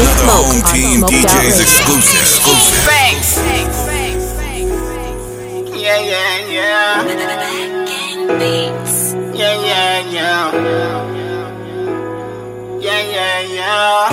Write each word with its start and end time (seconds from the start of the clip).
Another 0.00 0.24
home 0.32 0.64
team 0.72 1.04
DJs 1.04 1.60
exclusive. 1.60 2.24
Exclusive. 2.24 2.88
Thanks. 2.88 3.36
Yeah, 5.76 6.00
yeah, 6.00 6.40
yeah. 6.48 7.04
Yeah, 9.36 9.54
yeah, 9.60 10.00
yeah. 10.08 10.56
Yeah, 12.80 13.02
yeah, 13.12 13.40
yeah. 13.58 14.08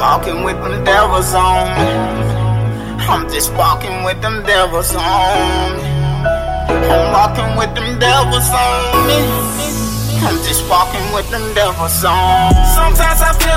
Walking 0.00 0.40
with 0.42 0.56
them 0.56 0.84
devils 0.84 1.34
on 1.34 1.68
me. 1.76 1.88
I'm 3.04 3.28
just 3.28 3.52
walking 3.52 4.04
with 4.04 4.22
them 4.22 4.42
devils 4.44 4.94
on 4.94 5.76
me. 5.76 5.84
I'm 5.84 7.12
walking 7.12 7.56
with 7.58 7.74
them 7.74 7.98
devils 7.98 8.48
on 8.48 9.06
me. 9.06 9.20
I'm 10.20 10.36
just 10.44 10.68
walking 10.68 11.12
with 11.14 11.30
them 11.30 11.54
devils 11.54 12.04
on. 12.04 12.52
Sometimes 12.74 13.20
I 13.22 13.32
feel 13.38 13.47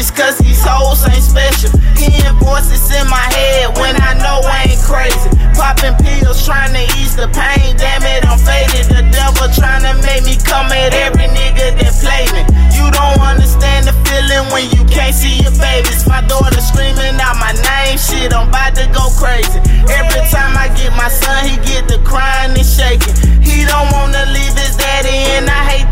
bitches, 0.00 0.14
cause 0.14 0.38
these 0.38 0.62
hoes 0.64 1.04
ain't 1.08 1.22
special. 1.22 1.70
Hearing 1.96 2.38
voices 2.40 2.90
in 2.90 3.06
my 3.08 3.26
head 3.36 3.76
when 3.78 3.96
I 4.00 4.14
know 4.14 4.40
I 4.44 4.72
ain't 4.72 4.82
crazy. 4.82 5.28
Popping 5.54 5.96
pills, 6.00 6.44
trying 6.44 6.72
to 6.72 6.84
ease 6.98 7.16
the 7.16 7.28
pain. 7.28 7.76
Damn 7.76 8.02
it, 8.02 8.24
I'm 8.26 8.38
faded. 8.38 8.88
The 8.88 9.04
devil 9.12 9.48
trying 9.52 9.84
to 9.84 9.94
make 10.06 10.24
me 10.24 10.36
come 10.40 10.72
at 10.72 10.94
every 10.94 11.28
nigga 11.28 11.76
that 11.76 11.92
play 12.00 12.24
me. 12.32 12.42
You 12.76 12.88
don't 12.90 13.20
understand 13.20 13.86
the 13.86 13.94
feeling 14.08 14.48
when 14.52 14.64
you 14.72 14.84
can't 14.88 15.14
see 15.14 15.42
your 15.42 15.52
babies. 15.60 16.06
My 16.08 16.22
daughter 16.26 16.60
screaming 16.60 17.20
out 17.20 17.36
my 17.36 17.52
name, 17.52 17.98
shit, 17.98 18.32
I'm 18.32 18.48
about 18.48 18.74
to 18.76 18.86
go 18.92 19.12
crazy. 19.20 19.60
Every 19.90 20.24
time 20.32 20.56
I 20.56 20.72
get 20.76 20.96
my 20.96 21.08
son, 21.08 21.44
he 21.44 21.56
get 21.68 21.88
the 21.88 22.00
crying 22.04 22.56
and 22.56 22.66
shaking. 22.66 23.14
He 23.44 23.64
don't 23.68 23.92
wanna 23.92 24.24
leave 24.32 24.49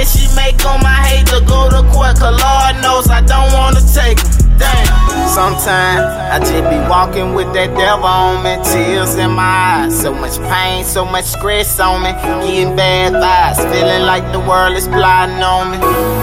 that 0.00 0.08
she 0.08 0.24
make 0.32 0.56
him. 0.56 0.80
I 0.80 1.04
hate 1.04 1.28
to 1.28 1.40
go 1.44 1.68
to 1.68 1.84
court, 1.92 2.16
cause 2.16 2.32
Lord 2.32 2.74
knows 2.80 3.08
I 3.12 3.20
don't 3.20 3.52
wanna 3.52 3.84
take 3.84 4.16
him. 4.16 4.56
Damn. 4.56 5.28
Sometimes 5.28 6.04
I 6.32 6.38
just 6.40 6.64
be 6.72 6.80
walking 6.88 7.34
with 7.34 7.52
that 7.52 7.72
devil 7.76 8.04
on 8.04 8.42
me, 8.44 8.56
tears 8.64 9.14
in 9.16 9.32
my 9.32 9.84
eyes. 9.84 10.00
So 10.00 10.12
much 10.12 10.36
pain, 10.48 10.84
so 10.84 11.04
much 11.04 11.24
stress 11.24 11.78
on 11.80 12.02
me. 12.02 12.12
Getting 12.44 12.76
bad 12.76 13.12
vibes, 13.12 13.60
feeling 13.72 14.04
like 14.04 14.24
the 14.32 14.40
world 14.40 14.76
is 14.76 14.88
plotting 14.88 15.42
on 15.42 15.72
me. 15.72 15.78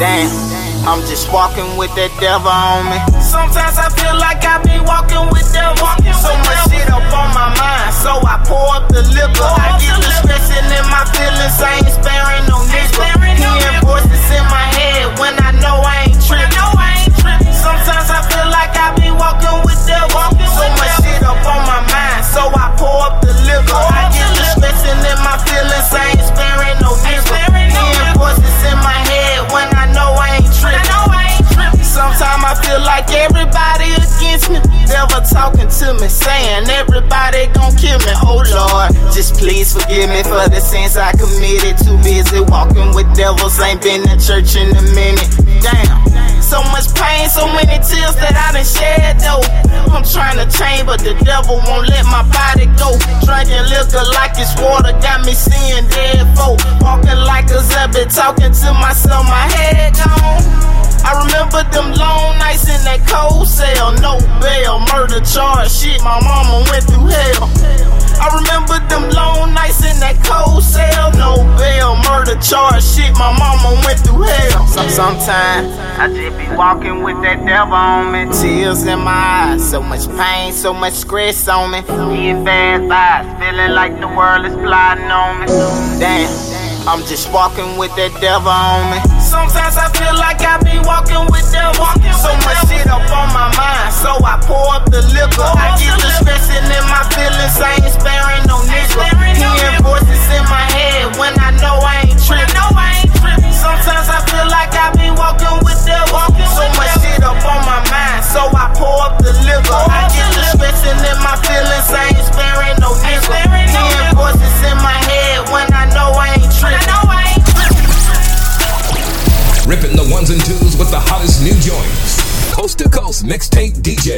Damn. 0.00 0.32
I'm 0.88 1.00
just 1.04 1.30
walking 1.32 1.76
with 1.76 1.92
that 1.96 2.12
devil 2.16 2.48
on 2.48 2.88
me. 2.88 2.96
Sometimes 3.20 3.76
I 3.76 3.92
feel 3.92 4.16
like 4.16 4.40
I 4.40 4.56
be 4.64 4.80
walking 4.88 5.28
with 5.28 5.44
that 5.52 5.76
devil. 5.76 6.16
So 6.16 6.32
much 6.48 6.77
me, 36.08 36.14
saying 36.14 36.64
everybody 36.68 37.46
gon' 37.52 37.76
kill 37.76 37.98
me. 38.00 38.12
Oh 38.24 38.40
Lord, 38.40 38.92
just 39.12 39.36
please 39.36 39.72
forgive 39.72 40.08
me 40.08 40.22
for 40.24 40.48
the 40.48 40.60
sins 40.60 40.96
I 40.96 41.12
committed. 41.12 41.76
Too 41.84 41.96
busy 42.00 42.40
walking 42.40 42.94
with 42.94 43.08
devils, 43.14 43.60
ain't 43.60 43.82
been 43.82 44.02
to 44.08 44.16
church 44.16 44.56
in 44.56 44.72
a 44.72 44.82
minute. 44.96 45.28
Damn. 45.60 46.08
So 46.40 46.62
much 46.72 46.88
pain, 46.96 47.28
so 47.28 47.44
many 47.52 47.76
tears 47.84 48.16
that 48.24 48.32
I 48.32 48.56
done 48.56 48.64
shed 48.64 49.20
though. 49.20 49.44
I'm 49.92 50.04
trying 50.04 50.40
to 50.40 50.48
change, 50.48 50.88
but 50.88 51.00
the 51.04 51.12
devil 51.20 51.60
won't 51.68 51.88
let 51.88 52.04
my 52.08 52.24
body 52.24 52.66
go. 52.80 52.96
Drinking 53.28 53.68
liquor 53.68 54.04
like 54.16 54.32
it's 54.40 54.56
water, 54.56 54.96
got 55.04 55.24
me 55.28 55.36
seeing 55.36 55.84
dead 55.92 56.24
folk. 56.32 56.56
Walking 56.80 57.20
like 57.28 57.52
a 57.52 57.60
zombie, 57.60 58.08
talking 58.08 58.52
to 58.52 58.68
myself, 58.80 59.28
my 59.28 59.44
head 59.52 59.92
gone. 59.92 60.87
I 61.04 61.24
remember 61.24 61.62
them 61.70 61.94
long 61.94 62.38
nights 62.38 62.68
in 62.68 62.80
that 62.84 63.06
cold 63.08 63.48
cell, 63.48 63.92
no 64.02 64.18
bail, 64.40 64.80
murder 64.92 65.20
charge, 65.24 65.70
shit, 65.70 66.02
my 66.02 66.20
mama 66.20 66.64
went 66.70 66.84
through 66.84 67.06
hell. 67.06 67.48
I 68.18 68.34
remember 68.34 68.76
them 68.90 69.10
long 69.14 69.54
nights 69.54 69.84
in 69.84 69.98
that 70.00 70.18
cold 70.26 70.62
cell, 70.62 71.12
no 71.14 71.38
bail, 71.56 71.96
murder 72.10 72.38
charge, 72.40 72.82
shit, 72.82 73.12
my 73.14 73.30
mama 73.38 73.80
went 73.86 74.00
through 74.00 74.22
hell. 74.22 74.66
Sometimes 74.66 75.26
I 75.98 76.08
just 76.08 76.36
be 76.36 76.56
walking 76.56 77.02
with 77.02 77.20
that 77.22 77.44
devil 77.46 77.74
on 77.74 78.12
me, 78.12 78.26
tears 78.34 78.84
in 78.84 78.98
my 79.00 79.54
eyes, 79.54 79.70
so 79.70 79.80
much 79.82 80.06
pain, 80.18 80.52
so 80.52 80.74
much 80.74 80.94
stress 80.94 81.48
on 81.48 81.70
me, 81.70 81.82
getting 81.82 82.44
bad 82.44 82.82
vibes, 82.82 83.38
feeling 83.38 83.72
like 83.72 83.98
the 84.00 84.08
world 84.08 84.44
is 84.44 84.54
plotting 84.54 85.10
on 85.10 85.40
me. 85.40 85.46
Damn. 86.00 86.57
I'm 86.88 87.04
just 87.04 87.30
walking 87.30 87.76
with 87.76 87.92
that 88.00 88.16
devil 88.16 88.48
on 88.48 88.88
me. 88.88 88.96
Sometimes 89.20 89.76
I 89.76 89.92
feel 89.92 90.16
like 90.16 90.40
I 90.40 90.56
be 90.64 90.80
walking 90.88 91.20
with 91.28 91.44
devil. 91.52 91.84
So 92.16 92.32
much 92.48 92.64
shit 92.64 92.88
up 92.88 93.04
on 93.12 93.28
my 93.36 93.52
mind, 93.52 93.92
so 93.92 94.16
I 94.24 94.40
pour 94.48 94.72
up 94.72 94.88
the 94.88 95.04
liquor. 95.12 95.47